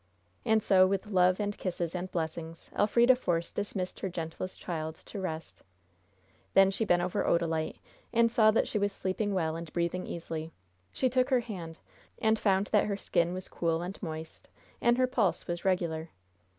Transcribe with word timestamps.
And 0.45 0.63
so, 0.63 0.87
with 0.87 1.05
love 1.05 1.39
and 1.39 1.55
kisses 1.55 1.93
and 1.93 2.11
blessings, 2.11 2.71
Elfrida 2.75 3.15
Force 3.15 3.51
dismissed 3.51 3.99
her 3.99 4.09
gentlest 4.09 4.59
child 4.59 4.95
to 5.05 5.19
rest. 5.21 5.61
Then 6.55 6.71
she 6.71 6.85
bent 6.85 7.03
over 7.03 7.23
Odalite, 7.23 7.77
and 8.11 8.31
saw 8.31 8.49
that 8.49 8.67
she 8.67 8.79
was 8.79 8.91
sleeping 8.91 9.31
well 9.35 9.55
and 9.55 9.71
breathing 9.73 10.07
easily. 10.07 10.51
She 10.91 11.07
took 11.07 11.29
her 11.29 11.41
hand, 11.41 11.77
and 12.19 12.39
found 12.39 12.69
that 12.71 12.85
her 12.85 12.97
skin 12.97 13.31
was 13.35 13.47
cool 13.47 13.83
and 13.83 14.01
moist, 14.01 14.49
and 14.81 14.97
her 14.97 15.05
pulse 15.05 15.45
was 15.45 15.63
regular. 15.63 16.09